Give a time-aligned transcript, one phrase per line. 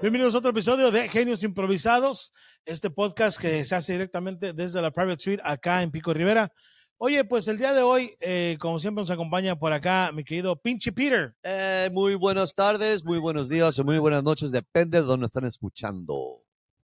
[0.00, 2.32] Bienvenidos a otro episodio de Genios Improvisados,
[2.64, 6.52] este podcast que se hace directamente desde la Private Suite acá en Pico Rivera.
[6.96, 10.56] Oye, pues el día de hoy, eh, como siempre, nos acompaña por acá mi querido
[10.56, 11.34] Pinche Peter.
[11.42, 15.44] Eh, muy buenas tardes, muy buenos días o muy buenas noches, depende de dónde están
[15.44, 16.42] escuchando.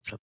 [0.00, 0.16] Se.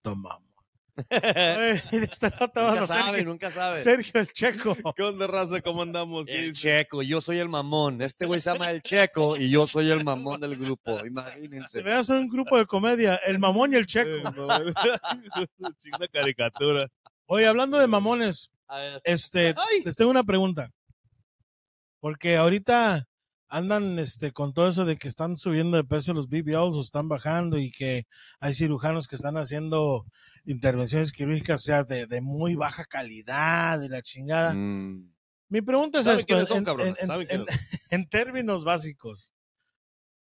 [1.08, 3.76] Te vas nunca a sabe, Sergio, nunca sabe.
[3.76, 4.76] Sergio el Checo.
[4.96, 5.62] ¿Qué onda, raza?
[5.62, 6.28] ¿Cómo andamos?
[6.28, 6.62] ¿Qué El dice?
[6.62, 8.02] checo, yo soy el mamón.
[8.02, 11.02] Este güey se llama el checo y yo soy el mamón del grupo.
[11.02, 11.82] Te Imagínense.
[11.82, 14.10] veas un grupo de comedia, el mamón y el Checo.
[15.80, 16.88] Chingada caricatura.
[17.26, 18.52] Oye, hablando de mamones,
[19.04, 19.56] este,
[19.86, 20.72] les tengo una pregunta.
[22.00, 23.06] Porque ahorita
[23.50, 27.10] andan este, con todo eso de que están subiendo de peso los BBLs o están
[27.10, 28.06] bajando y que
[28.40, 30.06] hay cirujanos que están haciendo
[30.46, 34.54] intervenciones quirúrgicas, o sea, de, de muy baja calidad y la chingada.
[34.54, 35.12] mm,
[35.50, 36.36] Mi pregunta es ¿Saben esto,
[37.90, 39.34] en términos básicos,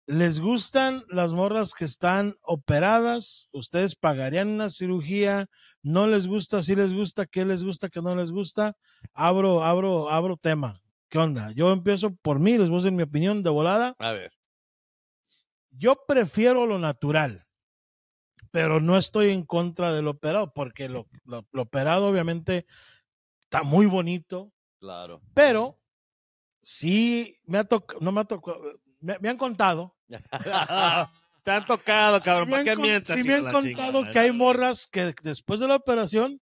[0.07, 3.49] ¿les gustan las morras que están operadas?
[3.53, 5.49] ¿Ustedes pagarían una cirugía?
[5.83, 6.63] ¿No les gusta?
[6.63, 7.27] ¿Sí les gusta?
[7.27, 7.89] ¿Qué les gusta?
[7.89, 8.77] ¿Qué no les gusta?
[9.13, 10.81] Abro, abro, abro tema.
[11.09, 11.53] ¿Qué onda?
[11.53, 13.95] Yo empiezo por mí, les voy a decir mi opinión de volada.
[13.99, 14.33] a ver.
[15.71, 17.45] Yo prefiero lo natural,
[18.51, 22.67] pero no estoy en contra del operado, porque lo, lo- lo operado obviamente
[23.43, 25.21] está muy bonito, Claro.
[25.35, 25.79] pero
[26.63, 28.59] sí me ha tocado, no me ha tocado,
[29.01, 29.95] me, me han contado.
[31.45, 32.47] Te han tocado, cabrón.
[32.47, 33.17] sí ¿Para qué mientas?
[33.21, 33.63] sí me han contado
[34.01, 34.11] chingada?
[34.11, 36.41] que hay morras que después de la operación,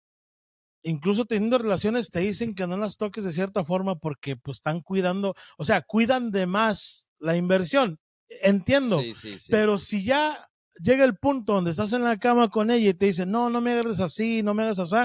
[0.85, 4.81] incluso teniendo relaciones, te dicen que no las toques de cierta forma porque pues están
[4.81, 7.99] cuidando, o sea, cuidan de más la inversión.
[8.43, 9.49] Entiendo, Sí, sí, sí.
[9.51, 10.49] pero si ya
[10.83, 13.61] llega el punto donde estás en la cama con ella y te dice, no, no
[13.61, 14.97] me agarres así, no me hagas así,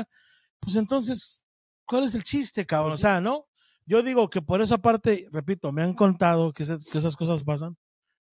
[0.59, 1.45] pues entonces,
[1.85, 2.93] ¿cuál es el chiste, cabrón?
[2.93, 3.47] O sea, ¿no?
[3.85, 7.75] Yo digo que por esa parte, repito, me han contado que, que esas cosas pasan.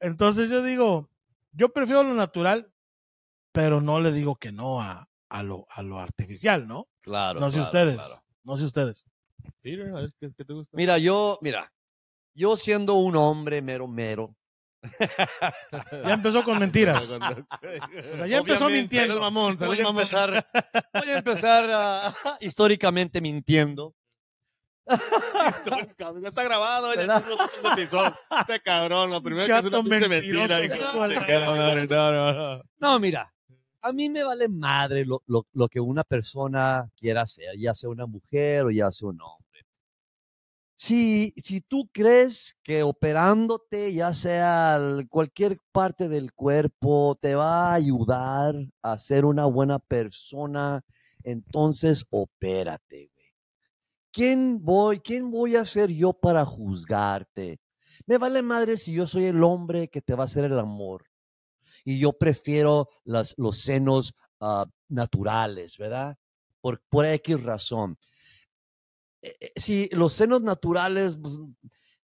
[0.01, 1.11] Entonces yo digo,
[1.53, 2.73] yo prefiero lo natural,
[3.53, 6.89] pero no le digo que no a, a, lo, a lo artificial, ¿no?
[7.01, 7.41] claro.
[7.41, 8.23] no sé claro, ustedes, claro.
[8.45, 9.07] no sé ustedes.
[9.61, 10.77] Peter, a ver, ¿qué, qué te gusta?
[10.77, 11.73] Mira, yo, mira,
[12.35, 14.35] yo siendo un hombre mero, mero,
[16.05, 17.11] Ya empezó con mentiras.
[18.13, 19.21] O sea, ya empezó mintiendo.
[19.21, 20.47] mamón, voy a empezar,
[20.93, 23.95] voy a empezar ah, históricamente mintiendo.
[24.89, 28.15] Ya está grabado, ya tenemos otros episodios.
[28.41, 30.47] Este cabrón, lo primero que es Chato una pinche mentira.
[31.89, 32.63] no, no, no.
[32.79, 33.33] No, mira,
[33.87, 37.91] a mí me vale madre lo, lo- lo que una persona quiera hacer, ya sea
[37.91, 39.67] una mujer o ya sea un hombre.
[40.79, 47.75] Si, si tú crees que operándote, ya sea cualquier parte del cuerpo, te va a
[47.75, 50.83] ayudar a ser una buena persona,
[51.23, 53.27] entonces opérate, güey.
[54.13, 57.59] ¿Quién voy, quién voy a ser yo para juzgarte?
[58.07, 61.05] Me vale madre si yo soy el hombre que te va a hacer el amor
[61.87, 66.17] y yo prefiero las, los senos ah, naturales, ¿verdad?
[66.61, 67.97] Por, por X razón.
[69.23, 71.35] Eh, eh, Si los senos naturales, pues,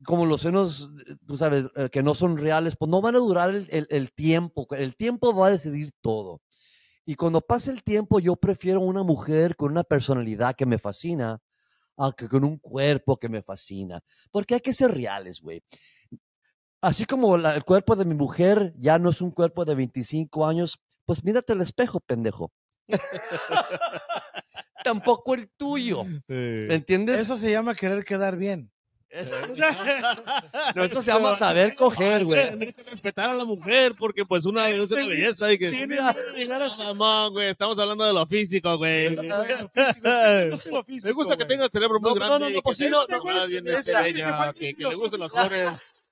[0.06, 3.50] como los senos, eh, tú sabes, que no son reales, pues no van a durar
[3.52, 4.68] el, el- el tiempo.
[4.72, 6.42] El tiempo va a decidir todo.
[7.06, 11.40] Y cuando pase el tiempo, yo prefiero una mujer con una personalidad que me fascina
[11.98, 14.02] a que con un cuerpo que me fascina.
[14.32, 15.64] Porque hay que ser reales, güey
[16.84, 20.46] así como la- el cuerpo de mi mujer ya no es un cuerpo de 25
[20.46, 22.52] años, pues mírate al espejo, pendejo.
[24.84, 26.04] Tampoco el tuyo.
[26.28, 27.20] ¿Me entiendes?
[27.22, 28.70] Eso se llama querer quedar bien.
[29.10, 29.32] Eso,
[30.76, 32.40] no, eso se llama saber coger, güey.
[32.40, 35.86] Hay que respetar a la mujer porque pues una es una belleza y que Tiene
[35.86, 39.16] miedo de llegar a su- Mamá, güey, estamos hablando de lo físico, güey.
[39.16, 42.50] Me gusta que tenga el cerebro muy No, no, grande.
[42.50, 43.14] no, no, pues no, que,
[44.80, 45.22] le gusten.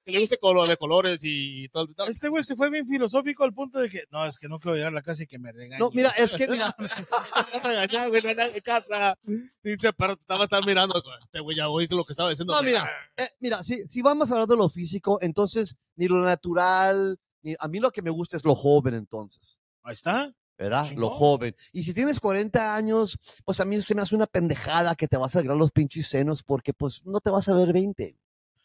[0.03, 1.87] Que le guste color de colores y todo.
[2.07, 4.75] Este güey se fue bien filosófico al punto de que, no, es que no quiero
[4.75, 5.79] llegar a la casa y que me regañen.
[5.79, 6.75] No, mira, es que, mira,
[7.63, 9.17] regañar, güey, en casa.
[9.61, 11.01] Pinche perro, te estaba estar mirando.
[11.21, 12.53] Este güey ya oí lo que estaba diciendo.
[12.53, 16.21] no, mira, eh, mira, si, si vamos a hablar de lo físico, entonces ni lo
[16.21, 19.59] natural, ni, a mí lo que me gusta es lo joven, entonces.
[19.83, 20.33] Ahí está.
[20.57, 20.85] ¿verdad?
[20.85, 21.01] Chingón.
[21.01, 21.55] Lo joven.
[21.73, 25.17] Y si tienes 40 años, pues a mí se me hace una pendejada que te
[25.17, 28.15] vas a agregar los pinches senos porque pues no te vas a ver 20.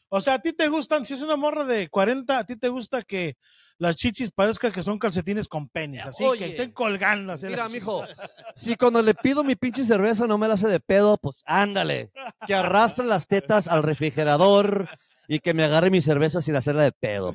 [0.08, 2.68] O sea, a ti te gustan, si es una morra de 40, a ti te
[2.68, 3.36] gusta que
[3.78, 6.38] las chichis parezcan que son calcetines con penes, así Oye.
[6.38, 7.32] que estén colgando.
[7.32, 8.04] Así Mira, mijo,
[8.56, 12.10] si cuando le pido mi pinche cerveza no me la hace de pedo, pues ándale,
[12.46, 14.88] que arrastre las tetas al refrigerador
[15.28, 17.34] y que me agarre mi cerveza sin hacerla de pedo.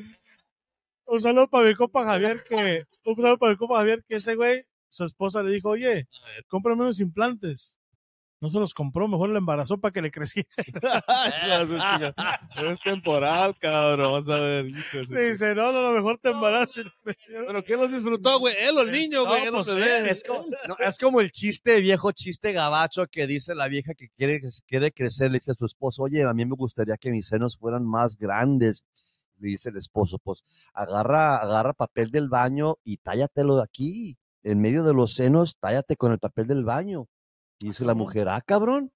[1.06, 4.36] Un saludo para mi compa Javier, que, un saludo para mi compa Javier, que ese
[4.36, 6.08] güey, su esposa le dijo, oye,
[6.48, 7.81] cómprame unos implantes.
[8.42, 10.50] No se los compró, mejor la embarazó para que le creciera.
[12.72, 14.14] Es temporal, cabrón.
[14.14, 14.66] Vas a ver.
[14.66, 17.44] Dice, no, no, no, mejor te le creciera.
[17.46, 18.56] Pero ¿quién los disfrutó, güey?
[18.58, 19.42] Él o el niño, güey.
[19.42, 20.10] No, él no pues, se ve.
[20.10, 24.10] Es como, no, es como el chiste, viejo chiste gabacho que dice la vieja que
[24.10, 27.28] quiere, quiere crecer, le dice a su esposo, oye, a mí me gustaría que mis
[27.28, 28.84] senos fueran más grandes.
[29.38, 34.62] Le dice el esposo, pues agarra, agarra papel del baño y tállatelo de aquí, en
[34.62, 37.08] medio de los senos, tállate con el papel del baño.
[37.62, 38.92] Y dice la mujer, ah, cabrón.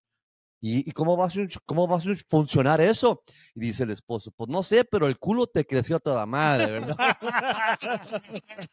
[0.62, 1.30] ¿Y, y cómo, va a,
[1.66, 3.22] cómo va a fun- funcionar eso?
[3.54, 6.72] Y dice el esposo, pues no sé, pero el culo te creció a toda madre,
[6.72, 6.96] ¿verdad?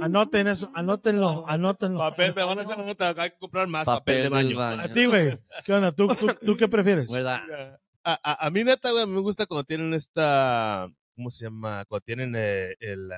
[0.00, 1.98] Anoten eso, anótenlo, anótenlo.
[1.98, 3.14] Papel, me van a hacer nota.
[3.16, 4.56] Hay que comprar más papel, de del baño.
[4.56, 4.82] baño.
[4.82, 5.38] A ti, güey.
[5.64, 5.92] ¿Qué onda?
[5.92, 7.10] ¿Tú, tú, tú qué prefieres?
[7.10, 7.78] ¿Verdad?
[8.02, 10.88] A, a, a mí, neta, güey, me gusta cuando tienen esta.
[11.14, 11.84] ¿Cómo se llama?
[11.86, 13.10] Cuando tienen eh, el.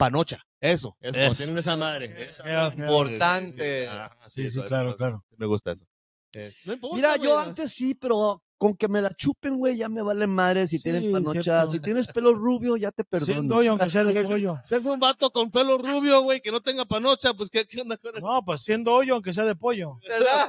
[0.00, 0.42] Ah, ah, panocha.
[0.60, 1.34] Eso, eso, Eso.
[1.34, 2.28] tienen esa madre.
[2.28, 2.76] Esa Ya, madre.
[2.84, 3.88] Importante.
[4.26, 5.24] Sí, sí, eso, claro, eso, claro.
[5.36, 5.86] Me gusta eso.
[6.32, 9.88] Eh, no importa, Mira, yo antes sí, pero con que me la chupen, güey, ya
[9.88, 11.42] me vale madre si Sí, tienen panocha.
[11.42, 11.70] cierto.
[11.70, 13.56] Si tienes pelo rubio, ya te Siendo perdono.
[13.56, 14.58] hoyo, aunque sea de pollo.
[14.62, 17.80] Si es un vato con pelo rubio, güey, que no tenga panocha, pues ¿qué, qué
[17.80, 18.22] onda con él?
[18.22, 19.98] No, pues siendo hoyo, aunque sea de pollo.
[20.06, 20.46] ¿Verdad?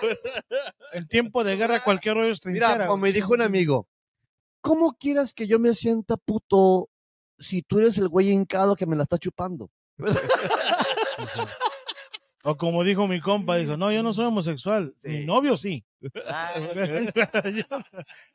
[0.91, 2.73] En tiempo de guerra, cualquier hoyo es trinchera.
[2.73, 3.87] Mira, como me dijo un amigo,
[4.59, 6.89] ¿cómo quieras que yo me sienta puto
[7.41, 9.69] si tú eres el güey hincado que me la está chupando?
[12.43, 14.93] O como dijo mi compa, dijo, no, yo no soy homosexual.
[14.95, 15.09] Sí.
[15.09, 15.85] Mi novio sí.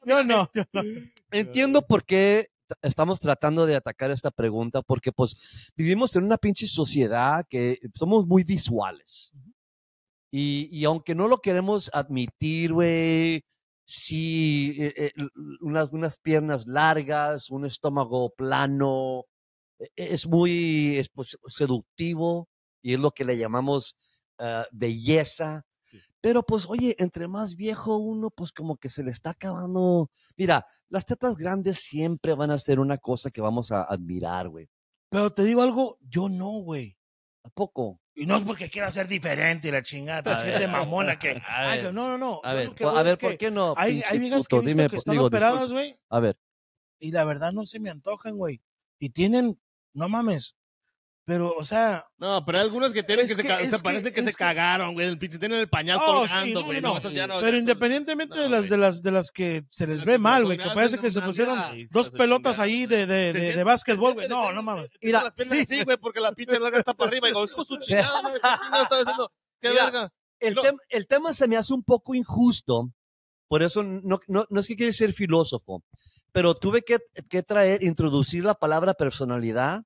[0.07, 0.49] yo no.
[0.55, 0.83] yo no.
[1.31, 2.49] Entiendo por qué
[2.83, 8.27] estamos tratando de atacar esta pregunta, porque pues vivimos en una pinche sociedad que somos
[8.27, 9.33] muy visuales.
[10.31, 13.45] Y, y aunque no lo queremos admitir, güey,
[13.87, 15.13] sí, eh, eh,
[15.61, 19.25] unas, unas piernas largas, un estómago plano,
[19.79, 22.49] eh, es muy es, pues, seductivo
[22.83, 23.97] y es lo que le llamamos
[24.39, 25.65] ah, belleza.
[26.21, 30.11] Pero pues, oye, entre más viejo uno, pues como que se le está acabando.
[30.37, 34.69] Mira, las tetas grandes siempre van a ser una cosa que vamos a admirar, güey.
[35.09, 36.97] Pero te digo algo, yo no, güey.
[37.45, 38.01] ¿A poco?
[38.19, 41.41] Y no es porque quiera ser diferente y la chingada, pero gente mamona que.
[41.47, 42.41] Ay, que no, no, no.
[42.43, 43.75] A ver, a ¿por qué no?
[43.77, 44.67] Hay, hay viejas que he puto?
[44.67, 46.39] visto Dime, que están digo, operadas, güey, A ver,
[46.99, 48.63] y la verdad no se me antojan, güey.
[48.99, 49.61] Y tienen,
[49.93, 50.57] no mames.
[51.29, 53.79] Pero, o sea, No, pero hay algunos que tienen Es que, se, o es sea,
[53.79, 55.09] que- parece que es se que- cagaron, güey.
[55.09, 56.81] El pinche tienen el pañal Oh, sí, colgando, no, güey.
[56.81, 58.71] no, No, eso ya no- pero independientemente no, de las güey.
[58.71, 61.59] de las de las que se les ve mal, güey, que parece que se pusieron
[61.91, 64.29] dos pelotas ahí de, de, de, básquetbol, güey.
[64.29, 64.89] No, no mames.
[65.03, 65.63] Mira, Mira, las piernas sí.
[65.75, 67.29] así, güey, porque la pinche larga está para arriba.
[67.29, 69.33] Y digo, su chingada, madre, ¿qué chingada estaba haciendo?
[69.61, 70.13] ¿Qué Mira, verga?
[70.39, 70.63] el, No.
[70.63, 72.89] tem- el tema se me hace un poco injusto,
[73.49, 75.83] por eso no, no, no es que quiera ser filósofo,
[76.31, 76.99] pero tuve que,
[77.29, 79.83] que traer, introducir la palabra personalidad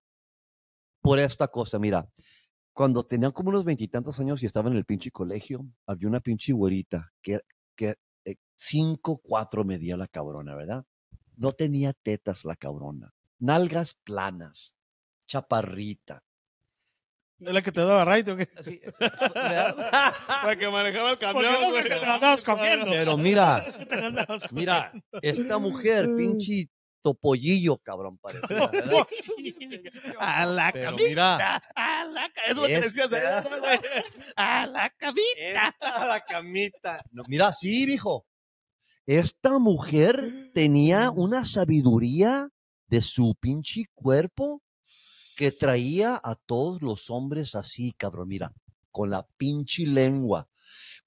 [1.01, 1.79] por esta cosa.
[1.79, 2.09] Mira,
[2.73, 6.53] cuando tenía como unos veintitantos años y estaba en el pinche colegio, había una pinche
[6.53, 7.41] güerita que,
[7.77, 10.85] que eh, cinco, cuatro medía la cabrona, ¿verdad?
[11.37, 14.75] No tenía tetas la cabrona, nalgas planas,
[15.27, 16.23] chaparrita.
[17.39, 18.51] ¿Es la que te daba right o qué?
[18.55, 20.15] Así, ¿verdad?
[20.27, 21.71] Para que manejaba el ¿Por qué camión, no?
[21.71, 21.83] güey.
[21.83, 22.87] Porque te la andabas cogiendo.
[22.87, 24.93] Pero mira, la Mira,
[25.23, 26.69] esta mujer, pinche
[27.03, 28.71] topollillo, cabrón, parecía.
[30.19, 31.09] A la Pero camita.
[31.09, 33.11] mira, A la Es lo que decías.
[34.37, 35.69] A la camita.
[35.79, 37.05] esta la camita.
[37.11, 38.27] No, mira, sí, mijo.
[39.07, 42.49] Esta mujer tenía una sabiduría
[42.87, 44.63] de su pinche cuerpo
[45.37, 48.29] que traía a todos los hombres así, cabrón.
[48.29, 48.53] Mira,
[48.91, 50.49] con la pinche lengua.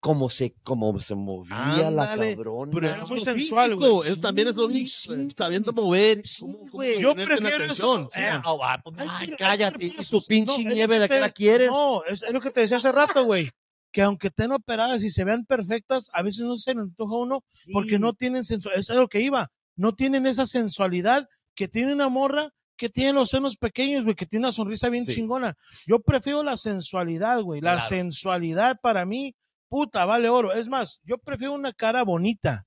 [0.04, 1.56] Como se, como se movía
[1.90, 2.72] la Ándale, cabrona.
[2.74, 4.10] pero Eso es muy sensual, güey.
[4.12, 5.16] Eso también es lo mismo.
[5.36, 6.22] Sabiendo mover.
[6.40, 7.00] Cómo- cómo güey.
[7.02, 8.08] Yo prefiero eso.
[8.16, 11.20] Eh, oh, ah, pues, Ay, cállate, ay, tu pinche no, es nieve lo la que
[11.22, 11.70] la te- quieres.
[11.70, 13.50] No, es, es lo que te decía hace rato, güey.
[13.94, 17.20] Que aunque estén operadas y se vean perfectas, a veces no se le antoja a
[17.20, 18.80] uno porque no tienen sensualidad.
[18.82, 19.50] Es a lo que iba.
[19.78, 24.26] No tienen esa sensualidad que tiene una morra que tiene los senos pequeños, güey, que
[24.26, 25.14] tiene una sonrisa bien Sí.
[25.14, 25.56] chingona.
[25.86, 27.62] Yo prefiero la sensualidad, güey.
[27.62, 27.88] La Claro.
[27.88, 29.36] sensualidad para mí,
[29.74, 30.54] puta, vale oro.
[30.54, 32.64] Es más, yo prefiero una cara bonita.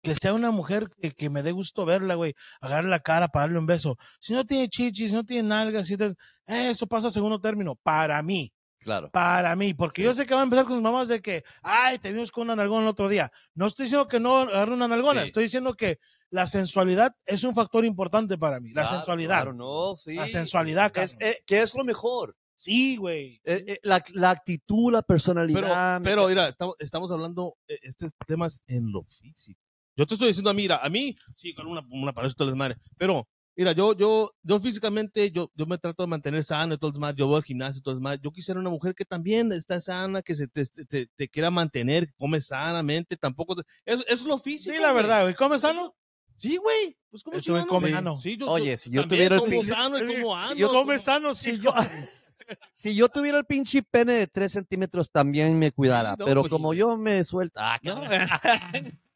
[0.00, 2.32] Que sea una mujer que, que me dé gusto verla, güey.
[2.60, 3.96] Agarrar la cara para darle un beso.
[4.20, 6.14] Si no tiene chichis, si no tiene nalgas, si te-
[6.46, 7.74] eso pasa a segundo término.
[7.82, 8.50] Para mí.
[8.78, 9.10] Claro.
[9.10, 10.04] Para mí, porque Sí.
[10.06, 12.44] yo sé que van a empezar con sus mamás de que, ay, te vimos con
[12.44, 13.30] una nalgona el otro día.
[13.54, 15.26] No estoy diciendo que no agarre una nalgona, Sí.
[15.26, 15.98] estoy diciendo que
[16.30, 18.68] la sensualidad es un factor importante para mí.
[18.72, 19.34] La Claro, sensualidad.
[19.42, 20.14] claro, no, sí.
[20.14, 21.28] La sensualidad, Es, cabrón.
[21.28, 22.36] eh, ¿Qué es lo mejor?
[22.60, 23.40] Sí, güey.
[23.44, 26.00] Eh, eh, la, la actitud, la personalidad.
[26.02, 29.60] pero mira, estamos, estamos hablando eh, estos temas en lo físico.
[29.96, 32.76] Yo te estoy diciendo, mira, a mí, sí, con una, una pared, todo el desmadre,
[32.98, 36.92] pero Mira, yo, yo, yo físicamente, yo, yo me trato de mantener sano y todo
[36.92, 37.12] demás.
[37.16, 38.16] Yo voy al gimnasio y todo demás.
[38.22, 42.06] Yo quisiera una mujer que también está sana, que se te, te- te quiera mantener,
[42.06, 43.56] que come sanamente, tampoco.
[43.56, 44.72] te- Eso, eso es lo físico.
[44.72, 45.02] Sí, la güey.
[45.02, 45.34] verdad, güey.
[45.34, 45.92] ¿Comes sano?
[46.36, 46.96] Sí, güey.
[47.10, 47.36] Pues como
[47.66, 47.92] come sí.
[47.94, 48.16] sano.
[48.16, 50.54] Sí, yo Oye, si yo tuviera el como pinche- sano y como ando.
[50.54, 51.56] yo como- come sano, sí.
[51.56, 51.72] Si yo,
[52.72, 56.14] si yo tuviera el pinche pene de 3 centímetros, también me cuidara.
[56.18, 57.74] No, pero pues, como yo me suelta.
[57.74, 58.00] Ah, No.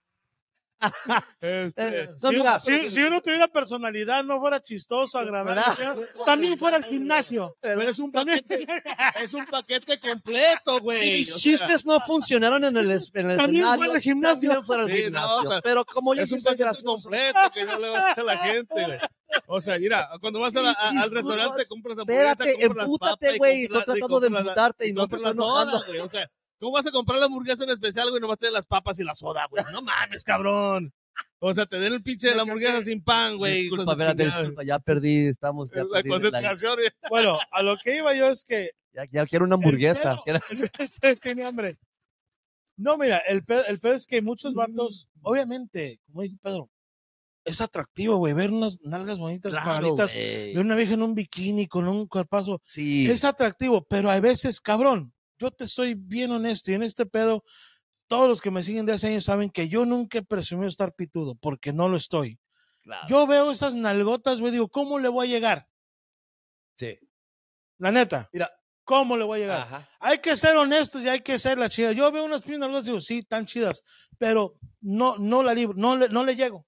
[1.41, 5.61] Este, Eh, no, si, mira, si- si uno tuviera personalidad, no fuera chistoso, agradable,
[6.27, 7.57] también fuera al gimnasio.
[7.61, 8.67] pero es un paquete,
[9.21, 10.99] es un paquete completo, güey.
[10.99, 12.91] si mis chistes no funcionaron en el, en
[13.31, 14.49] el También escenario, fuera al gimnasio.
[14.51, 15.49] también fuera al Sí, no, gimnasio.
[15.49, 17.03] pero- pero como yo es un paquete gracioso.
[17.11, 18.99] completo que no le va a la gente, güey.
[19.47, 23.39] O sea, mira, cuando vas a la- a- al restaurante, compras hamburguesa, Espérate, empútate, y
[23.39, 25.85] güey, estoy y tratando de emputarte y no te soda, enojando.
[25.87, 25.99] güey.
[26.01, 26.31] O sea,
[26.62, 28.21] ¿cómo vas a comprar la hamburguesa en especial, güey?
[28.23, 29.64] Nomás te den las papas y la soda, güey.
[29.73, 30.92] No mames, cabrón.
[31.40, 33.62] O sea, te den el pinche de la hamburguesa sin pan, güey.
[33.62, 36.78] Disculpa, espérate, disculpa, ya perdí, estamos, ya La perdí concentración.
[37.11, 40.23] Bueno, a lo que iba yo es que ya, ya quiero una hamburguesa.
[40.25, 41.78] El pedo- el pedo- tiene hambre.
[42.76, 46.71] No, mira, el pedo, el pedo es que muchos vatos, obviamente, como dijo Pedro,
[47.45, 49.97] es atractivo, güey, ver unas nalgas bonitas, Claro,
[50.54, 52.61] ver una vieja en un bikini con un cuerpazo.
[52.64, 53.04] Sí.
[53.11, 55.12] Es atractivo, pero hay veces, cabrón,
[55.43, 57.45] yo te soy bien honesto y en este pedo,
[58.07, 60.95] todos los que me siguen de hace años saben que yo nunca he presumido estar
[60.95, 62.39] pitudo, porque no lo estoy.
[62.83, 63.07] claro.
[63.09, 65.69] Yo veo esas nalgotas, güey, digo, ¿cómo le voy a llegar?
[66.77, 66.99] Sí.
[67.79, 68.29] La neta.
[68.33, 68.51] Mira.
[68.85, 69.61] ¿Cómo le voy a llegar?
[69.61, 69.89] Ajá.
[70.01, 71.93] Hay que ser honestos y hay que ser la chida.
[71.93, 73.85] Yo veo unas nalgotas y digo, sí, tan chidas,
[74.19, 76.67] pero no, no la libro, no le, no le llego.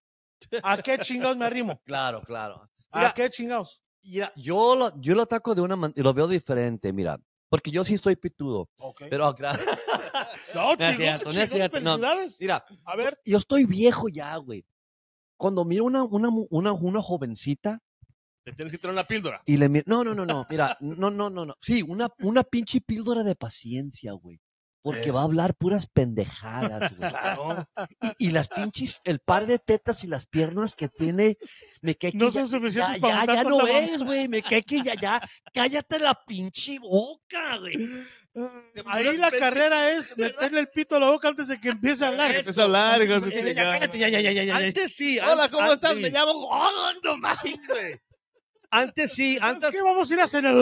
[0.62, 1.80] ¿A qué chingados me arrimo?
[1.86, 2.70] Claro, claro.
[2.92, 3.82] ¿A qué chingados?
[4.02, 7.18] mira, yo lo, yo lo ataco de una manera, lo veo diferente, mira.
[7.54, 8.68] Porque yo sí estoy pitudo,
[9.08, 9.56] pero gra-
[10.56, 11.98] no, No es chingón, cierto, no es cierto, no.
[12.40, 14.66] mira, A ver, yo estoy viejo ya, güey.
[15.36, 17.80] Cuando miro una, una, una, una jovencita
[18.44, 19.40] Te tienes que traer una píldora.
[19.46, 21.54] y le miro, no, no, no, no, mira, no, no, no, no.
[21.60, 24.40] Sí, una, una pinche píldora de paciencia, güey.
[24.84, 27.10] Porque va a hablar puras pendejadas, güey.
[27.10, 27.66] claro,
[28.18, 31.38] Y, y las pinches, el par de tetas y las piernas que tiene,
[31.80, 34.28] me cae que no ya- son suficientes ya, para ya, ya no ves, güey.
[34.28, 35.20] Me cae que ya, ya,
[35.54, 37.74] cállate la pinche boca, güey.
[38.86, 42.08] Ahí la carrera es meterle el pito a la boca antes de que empiece a
[42.08, 42.34] hablar.
[42.34, 44.56] Empieza a hablar, hijo de su Ya, ya, cállate, ya, ya, ya, ya, ya.
[44.56, 45.18] Antes sí.
[45.18, 45.94] Hola, ¿cómo antes estás?
[45.94, 46.00] sí.
[46.00, 46.32] Me llamo.
[46.34, 47.40] ¡Oh, no mames!
[47.68, 47.96] güey.
[48.70, 49.74] Antes sí, ¿Sabes antes.
[49.74, 49.82] qué?
[49.82, 50.52] Vamos a ir a cenar.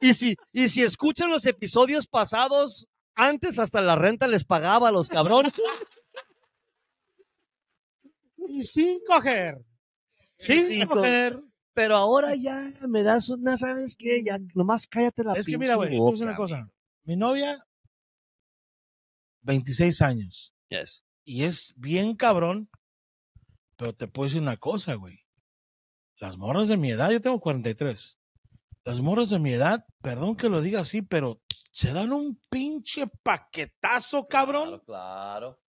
[0.00, 4.92] Y si, y si escuchan los episodios pasados, antes hasta la renta les pagaba a
[4.92, 5.52] los cabrones.
[8.36, 9.58] Y sin coger.
[10.38, 11.36] Sin, Sin coger.
[11.74, 14.24] Pero ahora ya me das una, ¿sabes qué?
[14.24, 16.70] Ya nomás cállate la Es que mira, güey, te voy a decir boca, una cosa.
[17.04, 17.64] Mi novia,
[19.42, 20.54] 26 años.
[20.68, 21.04] Yes.
[21.24, 22.68] Y es bien cabrón.
[23.76, 25.24] Pero te puedo decir una cosa, güey.
[26.16, 28.18] Las morras de mi edad, yo tengo 43.
[28.88, 31.42] Las morras de mi edad, perdón que lo diga así, pero
[31.72, 34.80] se dan un pinche paquetazo, cabrón.
[34.80, 35.60] Claro, claro.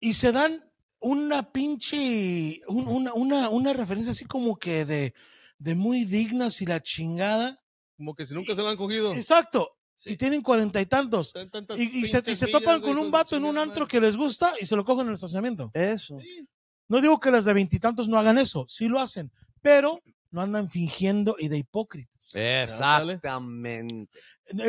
[0.00, 0.68] y se dan
[0.98, 5.14] una pinche, un- una, una, una referencia así como que de,
[5.58, 7.62] de muy dignas y la chingada.
[7.96, 9.14] Como que si nunca se lo han cogido.
[9.14, 9.78] Exacto.
[9.94, 10.14] Sí.
[10.14, 11.32] Y tienen cuarenta y tantos.
[11.76, 14.54] Y, y se, y se topan con un vato en un antro que les gusta
[14.60, 15.70] y se lo cogen en el estacionamiento.
[15.72, 16.18] Eso.
[16.88, 19.30] No digo que las de veintitantos no hagan eso, sí lo hacen,
[19.62, 20.00] pero
[20.34, 22.34] no andan fingiendo y de hipócritas.
[22.34, 24.08] Exactamente.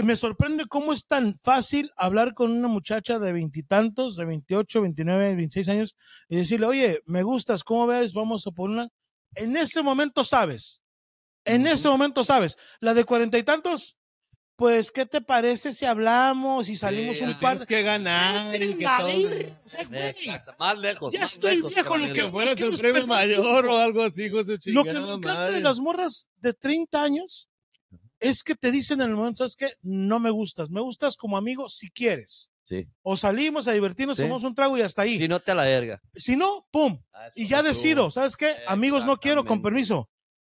[0.03, 5.35] Me sorprende cómo es tan fácil hablar con una muchacha de veintitantos, de 28, 29,
[5.35, 5.97] 26 años
[6.29, 8.13] y decirle, oye, me gustas, ¿cómo ves?
[8.13, 8.89] Vamos a poner una.
[9.33, 10.81] En ese momento sabes.
[11.45, 12.57] En ese momento sabes.
[12.79, 13.97] La de cuarenta y tantos,
[14.55, 18.55] pues, ¿qué te parece si hablamos y salimos Sí, un ah, par Tienes que ganar.
[18.55, 19.07] y que La todo.
[19.07, 20.53] virgen, o sea, güey, Exacto.
[20.57, 21.13] Más lejos.
[21.13, 23.17] Ya más estoy lejos, viejo, lo que- Que fueras Es que el nos premio perdemos
[23.17, 25.51] mayor o algo así, hijo de Lo que me encanta madre.
[25.53, 27.49] de las morras de 30 años
[28.19, 29.73] es que te dicen en el momento, ¿sabes qué?
[29.81, 30.69] No me gustas.
[30.69, 32.49] Me gustas como amigo si quieres.
[32.63, 32.87] Sí.
[33.03, 34.23] O salimos a divertirnos, Sí.
[34.23, 35.19] tomamos un trago y hasta ahí.
[35.19, 36.01] Si no te a la verga.
[36.15, 36.99] Si no, pum.
[37.35, 38.55] Y ya decido, ¿sabes qué?
[38.67, 40.09] Amigos no quiero, con permiso.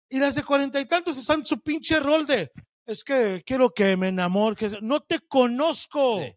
[0.09, 2.49] Y las de cuarenta y tantos están su pinche rol de,
[2.91, 4.55] es que quiero que me enamore.
[4.55, 4.69] Que...
[4.69, 4.81] se-".
[4.81, 6.19] No te conozco.
[6.21, 6.35] Sí.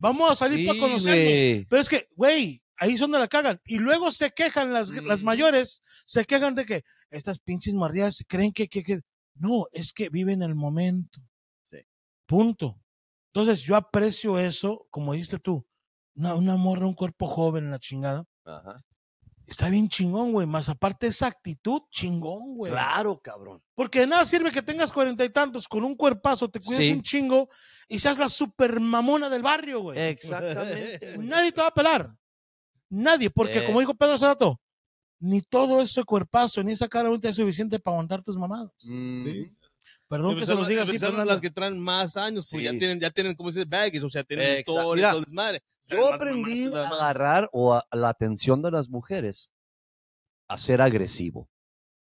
[0.00, 1.66] Vamos a salir para conocernos.
[1.68, 3.60] Pero es que, güey, ahí es donde la cagan.
[3.64, 5.26] Y luego se quejan las, las Mm.
[5.26, 9.00] mayores, se quejan de que estas pinches marías creen que, que, que-
[9.36, 11.20] No, es que viven el momento.
[11.70, 11.78] Sí.
[12.26, 12.80] Punto.
[13.32, 15.66] Entonces yo aprecio eso, como dijiste tú,
[16.16, 18.24] una, una morra, un cuerpo joven en la chingada.
[18.44, 18.84] Ajá.
[19.46, 20.46] Está bien chingón, güey.
[20.46, 22.72] Más aparte esa actitud, chingón, güey.
[22.72, 23.62] Claro, cabrón.
[23.74, 26.92] Porque de nada sirve que tengas cuarenta y tantos con un cuerpazo, te cuides Sí.
[26.92, 27.48] un chingo
[27.88, 29.98] y seas la super mamona del barrio, güey.
[29.98, 31.16] Exactamente.
[31.18, 32.14] Nadie te va a pelar.
[32.88, 33.64] Nadie, porque Eh.
[33.66, 34.60] como dijo Pedro hace rato,
[35.20, 38.70] ni todo ese cuerpazo, ni esa cara ahorita es suficiente para aguantar tus mamadas.
[38.88, 39.46] Mm, Sí.
[40.06, 42.64] Perdón que se Empezaron- los diga así, pero las que traen más años, pues Sí.
[42.64, 44.72] ya tienen, ya tienen, como dice, baggage, o sea, tienen Exacto.
[44.72, 45.62] historia, todo el desmadre.
[45.86, 49.52] Yo aprendí a agarrar o a- la atención de las mujeres
[50.48, 51.48] a ser agresivo,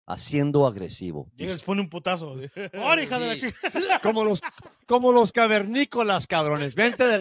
[0.06, 1.30] haciendo agresivo.
[1.36, 2.34] Y les pone un putazo.
[2.74, 3.40] ¡Ahora, hija de la Sí.
[3.40, 3.58] chica!
[4.02, 4.40] como los
[4.86, 6.74] como los cavernícolas, cabrones.
[6.74, 7.18] Vente de,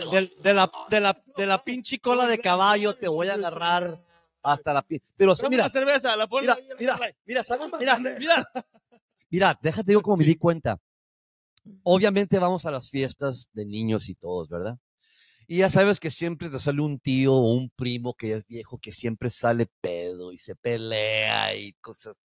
[0.54, 4.02] la, de, la, de la pinche cola de caballo, te voy a agarrar
[4.42, 5.14] hasta la pinche.
[5.18, 7.70] Pero sí, Dame mira, una cerveza, la pones mira, mira, mira, ¿sabes?
[7.78, 8.50] Mira, mira.
[9.30, 10.80] mira, déjate digo cómo me di cuenta.
[11.84, 14.78] Obviamente vamos a las fiestas de niños y todos, ¿verdad?
[15.50, 18.80] Y ya sabes que siempre te sale un tío o un primo que es viejo
[18.80, 22.16] que siempre sale pedo y se pelea y cosas,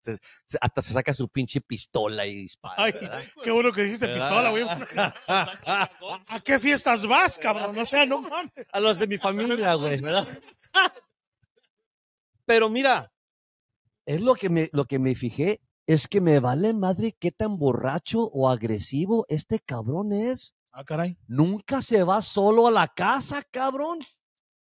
[0.60, 2.74] hasta se saca su pinche pistola y dispara.
[2.78, 3.22] Ay, ¿verdad?
[3.44, 4.64] qué bueno que dijiste pistola, güey.
[5.28, 7.78] ¿A qué fiestas vas, cabrón?
[7.78, 8.52] O sea, no mames.
[8.72, 10.26] a los de mi familia, güey, ¿verdad?
[12.44, 13.12] Pero mira,
[14.04, 17.56] es lo que me, lo que me fijé, es que me vale madre qué tan
[17.56, 20.56] borracho o agresivo este cabrón es.
[20.72, 21.16] Ah, caray.
[21.26, 23.98] Nunca se va solo a la casa, cabrón.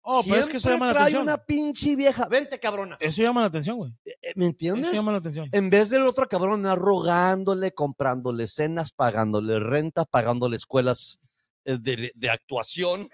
[0.01, 1.23] Oh, pero es que eso llama la trae atención.
[1.23, 2.29] una pinche vieja.
[2.29, 2.95] Vente, cabrona.
[3.01, 3.91] Eso llama la atención, güey.
[4.05, 4.93] Eh, ¿Me Eso entiendes?
[4.93, 5.49] llama la atención.
[5.51, 11.19] En vez del otro cabrón, andar rogándole, comprándole cenas, pagándole renta, pagándole escuelas
[11.65, 13.09] eh, de, de actuación.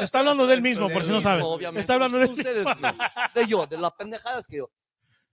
[0.00, 1.38] Está hablando de él mismo, por si no saben.
[1.38, 1.80] mismo, obviamente.
[1.82, 2.92] Está hablando de él ustedes, no,
[3.32, 4.70] de yo, de las pendejadas que yo.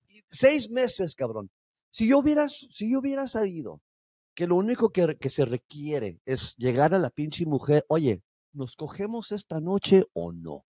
[0.08, 1.50] Y Seis meses, cabrón.
[1.89, 3.81] Si yo hubiera, si yo hubiera sabido
[4.36, 8.22] que lo único que, que se requiere es llegar a la pinche mujer, oye,
[8.54, 10.66] ¿nos cogemos esta noche o no?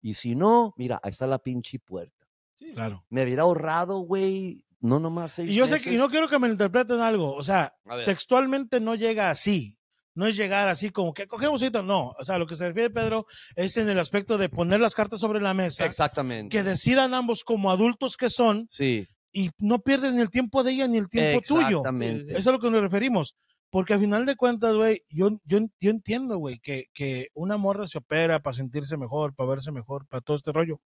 [0.00, 2.26] Y si no, mira, ahí está la pinche puerta.
[2.74, 3.04] Claro.
[3.10, 5.88] Me hubiera ahorrado, güey, no nomás seis Y yo sé meses.
[5.88, 7.34] que, y no quiero que me interpreten algo.
[7.34, 9.78] O sea, textualmente no llega así.
[10.14, 11.82] No es llegar así como que cogemos ahorita.
[11.82, 12.14] No.
[12.18, 15.20] O sea, lo que se refiere, Pedro, es en el aspecto de poner las cartas
[15.20, 15.86] sobre la mesa.
[15.86, 16.54] Exactamente.
[16.54, 20.72] Que decidan ambos como adultos que son Sí, y no pierdes ni el tiempo de
[20.72, 21.78] ella ni el tiempo tuyo.
[21.78, 22.32] exactamente.
[22.32, 23.36] Eso es a lo que nos referimos.
[23.70, 27.86] Porque al final de cuentas, güey, yo, yo, yo entiendo, güey, que, que una morra
[27.86, 30.80] se opera para sentirse mejor, para verse mejor, para todo este rollo.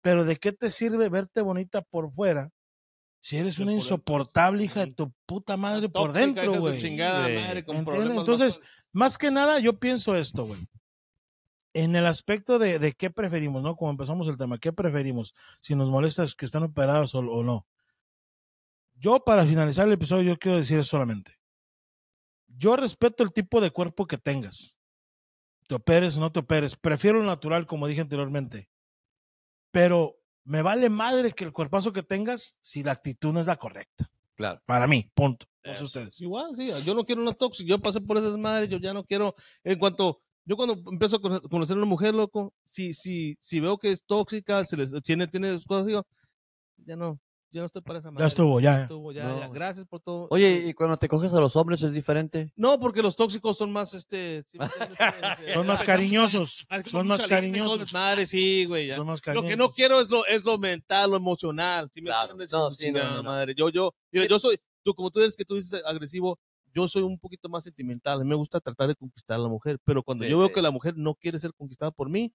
[0.00, 2.48] Pero ¿de qué te sirve verte bonita por fuera
[3.20, 6.80] si eres una insoportable hija de tu puta madre por Tóxica, dentro, güey?
[8.20, 10.58] Entonces, más- Más que nada, yo pienso esto, güey.
[11.74, 13.76] En el aspecto de, de qué preferimos, ¿no?
[13.76, 15.34] Como empezamos el tema, ¿qué preferimos?
[15.60, 17.66] Si nos molesta es que están operados o, o no.
[19.02, 21.32] Yo, para finalizar el episodio, yo quiero decir solamente.
[22.46, 24.78] Yo respeto el tipo de cuerpo que tengas.
[25.66, 26.76] Te operes o no te operes.
[26.76, 28.70] Prefiero lo natural, como dije anteriormente.
[29.72, 33.56] Pero me vale madre que el cuerpazo que tengas si la actitud no es la
[33.56, 34.08] correcta.
[34.36, 34.62] Claro.
[34.66, 35.46] Para mí, punto.
[35.64, 36.20] No sé ustedes.
[36.20, 39.02] Igual, sí, yo no quiero una tóxica, yo pasé por esas madres, yo ya no
[39.04, 39.34] quiero,
[39.64, 43.58] en cuanto, yo cuando empiezo a cono- conocer a una mujer, loco, si, si, si
[43.58, 46.06] veo que es tóxica, se les, tiene, tiene sus cosas, digo,
[46.76, 47.20] ya no,
[47.52, 48.22] ya no estoy para esa madre.
[48.24, 48.72] Ya estuvo, ya.
[48.76, 48.82] ya.
[48.82, 50.26] estuvo, ya, No, ya, gracias por todo.
[50.30, 52.52] Oye, ¿y cuando te coges a los hombres es diferente?
[52.56, 54.98] No, porque los tóxicos son más, este, ¿sí me entiendes?
[55.38, 56.66] Este, Son más cariñosos.
[56.86, 57.78] Son más cariñosos.
[57.80, 58.90] desmadre, sí, güey.
[58.90, 59.58] Son más Lo que cariñosos.
[59.58, 61.90] no quiero es lo, es lo mental, lo emocional.
[61.92, 62.34] ¿sí me Claro.
[62.36, 63.30] No, sí, no, chingada no, no.
[63.30, 63.54] madre.
[63.54, 66.38] Yo, yo, mira, yo soy, tú, como tú eres que tú dices agresivo,
[66.74, 68.20] yo soy un poquito más sentimental.
[68.20, 70.48] A mí me gusta tratar de conquistar a la mujer, pero cuando Sí, yo veo
[70.48, 70.54] sí.
[70.54, 72.32] que la mujer no quiere ser conquistada por mí,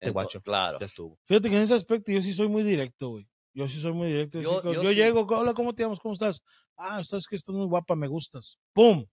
[0.00, 0.40] te guacho.
[0.42, 0.80] Claro.
[0.80, 1.16] Ya estuvo.
[1.26, 3.28] Fíjate que en ese aspecto yo sí soy muy directo, güey.
[3.54, 4.40] Yo sí soy muy directo.
[4.40, 4.94] Yo, Yo- sí, yo yo sí.
[4.96, 6.00] llego, hola, ¿cómo te llamas?
[6.00, 6.42] ¿Cómo estás?
[6.76, 8.58] Ah, sabes que estás muy guapa, me gustas.
[8.72, 9.04] ¡Pum!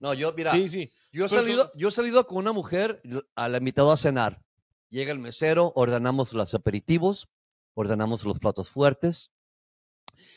[0.00, 0.92] No, yo, mira, Sí, sí.
[1.10, 3.02] yo, he pero salido, yo he salido con una mujer,
[3.34, 4.42] a la invitado a cenar.
[4.90, 7.28] Llega el mesero, ordenamos los aperitivos,
[7.74, 9.32] ordenamos los platos fuertes.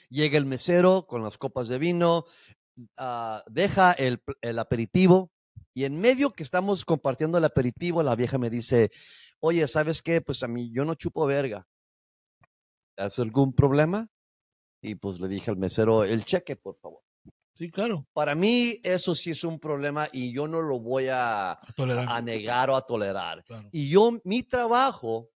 [0.09, 2.25] Llega el mesero con las copas de vino,
[2.97, 5.31] ah, deja el, el aperitivo
[5.73, 8.89] y en medio que estamos compartiendo el aperitivo, la vieja me dice,
[9.39, 10.21] oye, ¿sabes qué?
[10.21, 11.67] Pues a mí yo no chupo verga.
[12.97, 14.07] ¿Has algún problema?
[14.81, 17.01] Y pues le dije al mesero, el cheque, por favor.
[17.55, 18.07] Sí, claro.
[18.13, 22.07] Para mí eso sí es un problema y yo no lo voy a, A tolerar.
[22.09, 23.43] a negar o a tolerar.
[23.43, 23.69] Claro.
[23.71, 25.29] Y yo, mi trabajo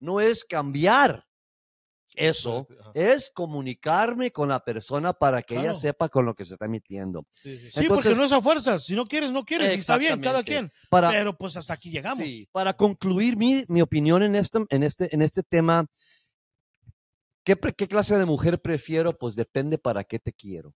[0.00, 1.24] no es cambiar
[2.16, 2.90] eso, Ajá.
[2.94, 7.24] es comunicarme con la persona para que ella sepa con lo que se está metiendo.
[7.30, 7.70] Sí, sí.
[7.70, 8.82] Sí, porque no es a fuerzas.
[8.82, 9.76] Si no quieres, no quieres.
[9.76, 10.72] Y está bien, cada quien.
[10.88, 12.26] Para, Pero pues hasta aquí llegamos.
[12.50, 15.86] para concluir mi, mi opinión en este, en, este, en este tema,
[17.44, 19.16] ¿qué, ¿qué clase de mujer prefiero?
[19.16, 20.74] Pues depende para qué te quiero.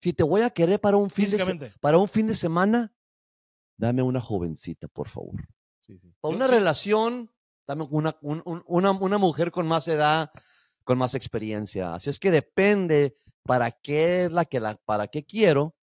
[0.00, 2.92] Si te voy a querer para un fin de, para un fin de semana,
[3.76, 5.40] dame una jovencita, por favor.
[5.80, 6.12] Sí, sí.
[6.20, 7.30] Para Yo una sí- relación,
[7.66, 10.30] dame una, un- un- una, una mujer con más edad,
[10.84, 11.94] con más experiencia.
[11.94, 15.74] Así es que depende para qué la que la, para qué quiero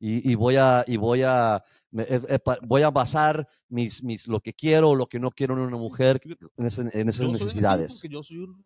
[0.00, 4.02] y, y voy a y voy a me- eh, eh, pa- voy a basar mis,
[4.02, 6.20] mis lo que quiero o lo que no quiero en una mujer
[6.56, 7.92] en, ese- en esas yo soy necesidades.
[7.92, 8.64] porque yo soy un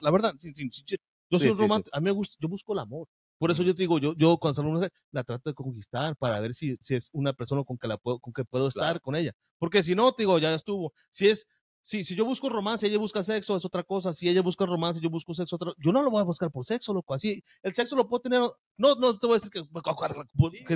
[0.00, 0.84] La verdad, sin- sin- sin-
[1.30, 1.62] yo Sí, soy sí, sí.
[1.62, 3.06] romántico, a mí me gusta, yo busco el amor.
[3.38, 6.16] Por eso yo te digo, yo, yo cuando salgo una mujer, la trato de conquistar
[6.16, 8.82] para ver si, si es una persona con que la puedo, con que puedo estar
[8.82, 9.00] Claro.
[9.00, 9.32] con ella.
[9.58, 10.92] Porque si no, te digo, ya estuvo.
[11.10, 11.46] Si es,
[11.80, 14.12] si, si yo busco romance, ella busca sexo, es otra cosa.
[14.12, 15.72] Si ella busca romance, yo busco sexo, otra.
[15.78, 17.14] Yo no lo voy a buscar por sexo, loco.
[17.14, 18.40] Así, el sexo lo puedo tener,
[18.76, 19.62] no, no te voy a decir que,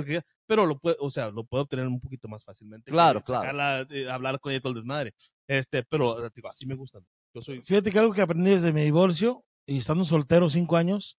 [0.01, 2.91] que- pero lo puedo, o sea, lo puedo obtener un poquito más fácilmente.
[2.91, 3.41] Claro, claro.
[3.43, 5.13] sacarla, eh, hablar con ella todo el desmadre.
[5.47, 7.05] Este, pero, digo, así me gustan.
[7.33, 11.17] Yo soy, Fíjate que algo que aprendí desde mi divorcio y estando soltero cinco años,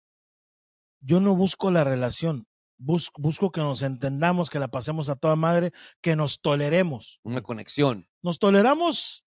[1.00, 2.46] yo no busco la relación.
[2.79, 5.72] Bus- busco que nos entendamos, que la pasemos a toda madre,
[6.03, 7.20] que nos toleremos.
[7.24, 8.07] Una conexión.
[8.22, 9.24] Nos toleramos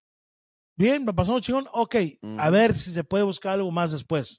[0.76, 1.96] bien, la pasamos chingón, ok,
[2.38, 4.38] a ver si se puede buscar algo más después.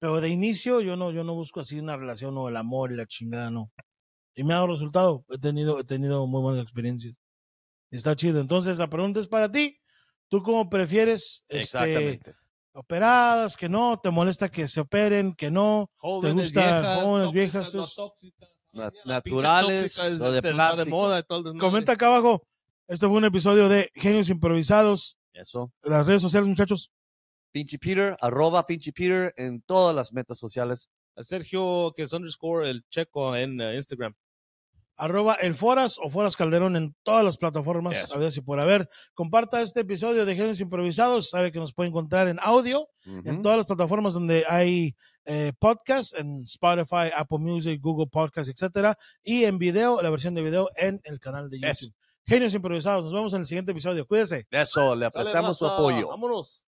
[0.00, 2.96] Pero de inicio yo no, yo no busco así una relación o el amor y
[2.96, 3.70] la chingada, no.
[4.34, 5.24] Y me ha dado resultado.
[5.28, 7.14] He tenido, he tenido muy buenas experiencias.
[7.90, 8.40] Está chido.
[8.40, 9.76] Entonces, la pregunta es para ti.
[10.30, 11.44] ¿Tú cómo prefieres?
[11.48, 12.34] Este, Exactamente.
[12.72, 17.32] operadas, que no, te molesta que se operen, que no, jóvenes, gusta viejas, jóvenes, tóxicas,
[17.32, 18.48] viejas, no tóxicas.
[19.04, 20.88] Naturales, tóxica es, o de este, de plástico.
[20.88, 22.46] moda, todo comenta acá abajo.
[22.86, 25.18] Este fue un episodio de Genios Improvisados.
[25.32, 25.72] Eso.
[25.82, 26.92] Las redes sociales, muchachos.
[27.50, 30.88] Pinche Peter, arroba Pinche Peter en todas las metas sociales.
[31.16, 34.14] A Sergio, que es underscore el checo en eh, Instagram.
[35.00, 38.86] Arroba el Foras o Foras Calderón en todas las plataformas, a ver si por haber.
[39.14, 41.30] Comparta este episodio de Genios Improvisados.
[41.30, 46.18] Sabe que nos puede encontrar en audio, en todas las plataformas donde hay eh, podcast,
[46.18, 48.98] en Spotify, Apple Music, Google Podcast, etcétera.
[49.22, 51.94] Y en video, la versión de video en el canal de YouTube.
[52.26, 53.06] Genios Improvisados.
[53.06, 54.06] Nos vemos en el siguiente episodio.
[54.06, 54.46] Cuídese.
[54.50, 56.08] Eso, le Dale, apreciamos su apoyo.
[56.08, 56.66] Vámonos.